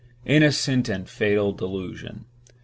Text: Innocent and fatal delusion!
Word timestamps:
Innocent 0.25 0.89
and 0.89 1.07
fatal 1.07 1.51
delusion! 1.53 2.25